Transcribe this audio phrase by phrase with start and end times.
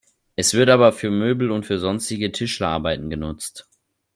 [0.35, 3.67] Es wird aber für Möbel und für sonstige Tischlerarbeiten genutzt.